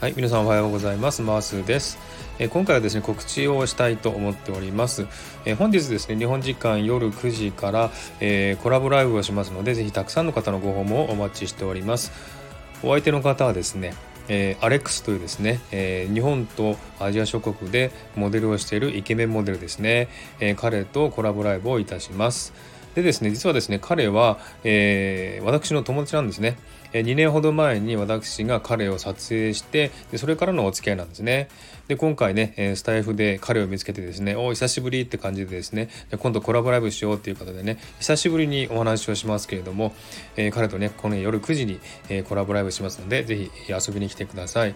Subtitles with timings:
[0.00, 1.20] はい、皆さんおはようございます。
[1.20, 1.98] マースです。
[2.38, 5.06] えー、今回はですね、告知をしたいと思っております。
[5.44, 12.12] えー、本日ですね、日本時間夜9時から、えー、コラボライブをしますので、ぜひたくさんの方のご訪問をお待ちしております。
[12.82, 13.92] お相手の方はですね、
[14.28, 20.08] えー、アレックスというですね、えー、日本とアジア諸国でモデルをしているイケメンモデルですね、
[20.40, 22.54] えー、彼とコラボライブをいたします。
[22.94, 26.56] でですね、実はですね、彼は、えー、私の友達なんですね。
[26.92, 31.48] 2年ほど前に私が彼を撮影してでそれからのお付き合いなんですね。
[31.88, 35.88] で今回ねスタイフで彼を見つけてですねお久しぶりって感じでですね
[36.18, 39.94] 今度コラボライブしようっていうことでね久しぶりにお話をしますけれども、
[40.36, 44.74] えー、彼とねこの夜9時に、えー、コラボライブしますので是非遊びに来てください。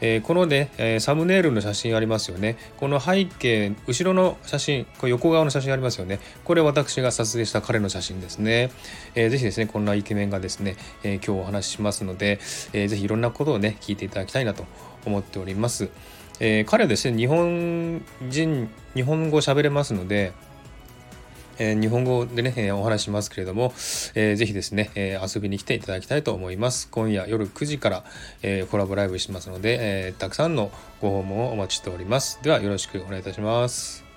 [0.00, 2.56] えー、このね、えー、サムネイルの写真ありますよね。
[2.78, 6.20] この背景、後ろの写真、これ横側の写真ありますよね。
[6.44, 8.70] これ私が撮影した彼の写真ですね。
[9.14, 12.40] えー、ぜひですね、こんなイケメンがですね、え、今日お話ししますので、
[12.72, 14.64] えー、ぜひいろんなことをね、聞いていただきたいなと
[15.06, 15.90] 思っております。
[16.40, 20.32] え、彼はですね、日本人、日本語喋れますので、
[21.60, 23.72] えー、日本語でね、えー、お話しますけれども、
[24.14, 26.88] えー、ぜひですね、えー、遊びに来ていただきたいと思います。
[26.90, 28.04] 今夜夜9時から、
[28.42, 32.40] え、コラボライブしますので、え、たくさんのご訪問をお待ちしております。
[32.42, 34.09] ではよろしくお願いいたします。